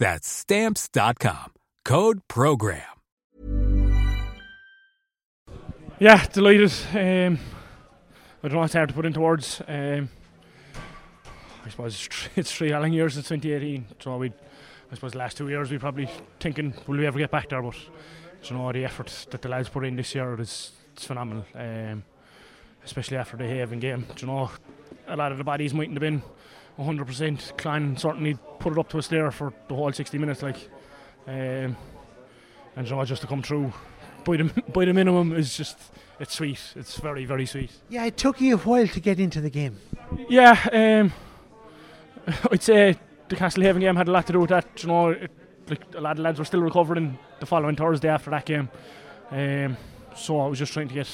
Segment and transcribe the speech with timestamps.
[0.00, 1.52] That's Stamps.com.
[1.84, 2.80] Code PROGRAM.
[5.98, 6.72] Yeah, delighted.
[6.92, 7.38] Um,
[8.42, 9.60] I don't know what's hard to put into words.
[9.68, 10.08] Um,
[11.66, 13.84] I suppose it's three, it's long years since 2018.
[14.00, 14.32] So we,
[14.90, 16.08] I suppose, the last two years we probably
[16.40, 17.60] thinking, will we ever get back there?
[17.60, 17.76] But
[18.44, 21.44] you know, the effort that the lads put in this year is it's phenomenal.
[21.54, 22.04] Um,
[22.86, 24.06] especially after the Haven game.
[24.18, 24.50] You know,
[25.06, 26.22] a lot of the bodies mightn't have been
[26.80, 27.56] 100%.
[27.56, 30.56] Clon certainly put it up to us there for the whole 60 minutes, like,
[31.26, 31.76] um,
[32.76, 33.72] and you know, just to come through
[34.24, 35.78] by the by the minimum is just
[36.18, 36.60] it's sweet.
[36.76, 37.70] It's very very sweet.
[37.88, 39.78] Yeah, it took you a while to get into the game.
[40.28, 41.12] Yeah, um,
[42.50, 42.96] I'd say
[43.28, 44.66] the Castlehaven game had a lot to do with that.
[44.82, 45.30] You know, it,
[45.68, 48.68] like a lot of lads were still recovering the following Thursday after that game,
[49.30, 49.76] um,
[50.16, 51.08] so I was just trying to get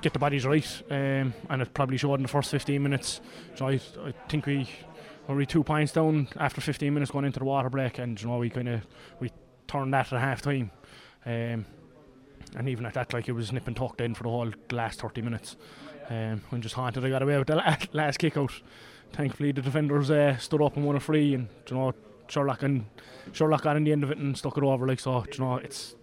[0.00, 3.20] get the bodies right, um, and it probably showed in the first 15 minutes.
[3.54, 4.68] So I, I think we
[5.26, 8.28] were we two points down after 15 minutes going into the water break, and you
[8.28, 8.86] know we kind of
[9.20, 9.30] we
[9.66, 10.70] turned that at half time.
[11.26, 11.66] Um,
[12.56, 15.00] and even at that, like it was nip and tuck then for the whole last
[15.00, 15.56] 30 minutes.
[16.08, 17.56] Um, just haunted, I got away with the
[17.92, 18.52] last kick out.
[19.12, 21.94] Thankfully, the defenders uh, stood up and won a free, and you know
[22.28, 22.86] Sherlock and
[23.32, 24.86] Sherlock got in the end of it and stuck it over.
[24.86, 25.94] Like so, you know it's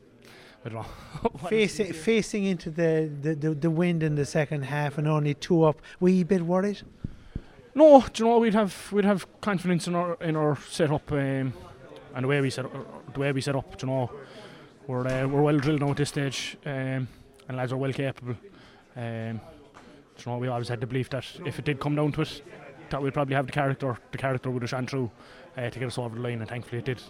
[0.65, 1.47] I don't know.
[1.47, 5.63] facing, facing into the, the, the, the, wind in the second half and only two
[5.63, 6.81] up, were you a bit worried?
[7.75, 11.53] No, do you know we'd have we'd have confidence in our in our setup um,
[12.15, 13.77] and the way we set up, the way we set up.
[13.77, 14.11] Do you know,
[14.87, 17.07] we're uh, we're well drilled now at this stage, um,
[17.47, 18.35] and lads are well capable.
[18.95, 19.41] Um,
[20.17, 22.41] you know, we always had the belief that if it did come down to it,
[22.89, 23.97] that we'd probably have the character.
[24.11, 25.11] The character would have shone through
[25.57, 27.01] uh, to get us over the line, and thankfully it did.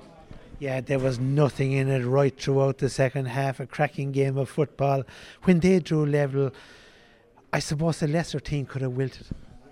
[0.59, 3.59] Yeah, there was nothing in it right throughout the second half.
[3.59, 5.03] A cracking game of football.
[5.43, 6.51] When they drew level,
[7.51, 9.27] I suppose the lesser team could have wilted.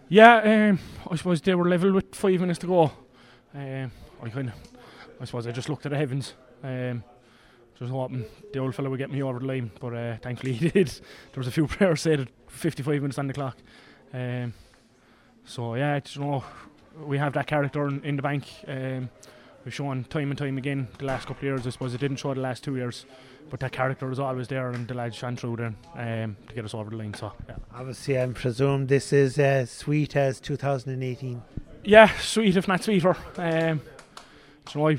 [0.09, 0.79] Yeah, um,
[1.09, 2.91] I suppose they were level with five minutes to go.
[3.55, 3.91] Um,
[4.21, 4.55] I kind of,
[5.21, 6.33] I suppose I just looked at the heavens.
[6.61, 7.03] Um,
[7.79, 10.69] just hoping the old fellow would get me over the line, but uh, thankfully he
[10.69, 10.87] did.
[10.87, 13.57] There was a few prayers said at 55 minutes on the clock.
[14.13, 14.53] Um,
[15.45, 16.43] so yeah, you know,
[17.05, 18.45] we have that character in, in the bank.
[18.67, 19.09] Um,
[19.65, 21.67] we've shown time and time again the last couple of years.
[21.67, 23.05] I suppose it didn't show the last two years,
[23.49, 26.65] but that character was always there, and the lads shone through there um, to get
[26.65, 27.13] us over the line.
[27.13, 27.55] So yeah.
[27.73, 31.41] obviously, I presume this is as sweet as 2018.
[31.83, 33.15] Yeah, sweet if not sweeter.
[33.37, 33.81] Um,
[34.69, 34.97] so I,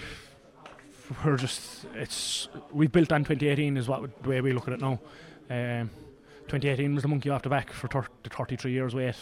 [1.25, 4.81] we're just it's we built on 2018 is what the way we look at it
[4.81, 5.01] now.
[5.51, 5.91] Um,
[6.49, 9.15] 2018 was the monkey off the back for thir- the 33 years wait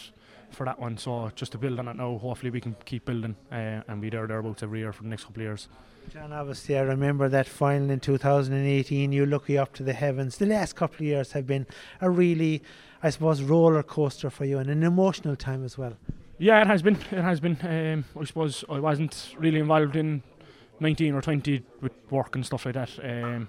[0.53, 0.97] for that one.
[0.97, 4.09] So just to build on it now, hopefully we can keep building uh, and be
[4.09, 5.67] there thereabouts every year for the next couple of years.
[6.11, 9.11] John, obviously, I remember that final in 2018.
[9.11, 10.37] You looking up to the heavens.
[10.37, 11.65] The last couple of years have been
[12.01, 12.61] a really,
[13.01, 15.93] I suppose, roller coaster for you and an emotional time as well.
[16.37, 16.97] Yeah, it has been.
[17.11, 17.57] It has been.
[17.61, 20.23] Um, I suppose I wasn't really involved in
[20.79, 22.89] 19 or 20 with work and stuff like that.
[23.01, 23.47] Um,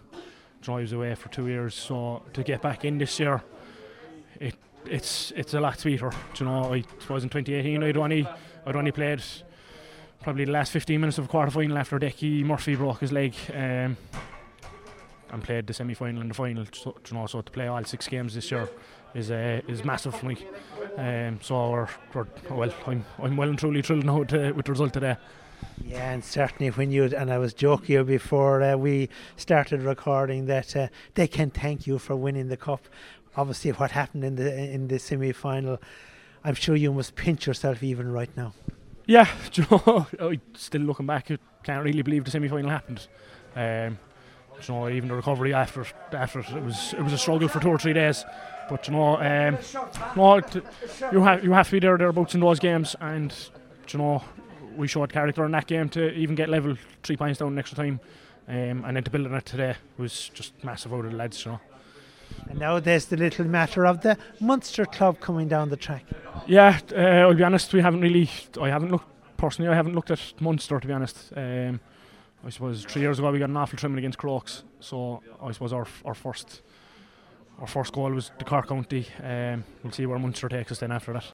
[0.60, 3.42] drives away for two years, so to get back in this year,
[4.40, 4.54] it
[4.86, 6.10] it's it's a lot sweeter.
[6.34, 8.26] Do you know, I suppose in 2018 I'd only
[8.66, 9.22] I'd only played
[10.22, 13.34] probably the last 15 minutes of a quarter final after Decky Murphy broke his leg.
[13.54, 13.96] Um,
[15.34, 16.64] and played the semi final and the final.
[16.72, 18.68] So, you know, so to play all six games this year
[19.14, 20.38] is uh, is massive for me.
[20.96, 24.72] Um, so we're, we're, well, I'm I'm well and truly thrilled now to, with the
[24.72, 25.16] result today.
[25.84, 30.74] Yeah, and certainly when you and I was joking before uh, we started recording that
[30.74, 32.88] uh, they can thank you for winning the cup.
[33.36, 35.80] Obviously, what happened in the in the semi final,
[36.44, 38.54] I'm sure you must pinch yourself even right now.
[39.06, 39.28] Yeah,
[40.54, 43.06] still looking back, I can't really believe the semi final happened.
[43.54, 43.98] Um,
[44.66, 47.68] you know, even the recovery after after it was it was a struggle for two
[47.68, 48.24] or three days.
[48.68, 49.58] But you know, um,
[51.12, 53.34] you have you have to be there thereabouts in those games, and
[53.88, 54.22] you know,
[54.76, 57.76] we showed character in that game to even get level three points down in extra
[57.76, 58.00] time,
[58.48, 61.44] um, and then to build on it today was just massive out of the lads,
[61.44, 61.60] you know.
[62.48, 66.04] And now there's the little matter of the Munster club coming down the track.
[66.46, 68.30] Yeah, uh, I'll be honest, we haven't really.
[68.60, 69.70] I haven't looked personally.
[69.70, 71.32] I haven't looked at Munster to be honest.
[71.36, 71.80] Um,
[72.44, 75.72] I suppose three years ago we got an awful trimming against Crokes, so I suppose
[75.72, 76.62] our our first
[77.60, 79.06] our first goal was the Cork County.
[79.22, 81.33] Um, we'll see where Munster takes us then after that.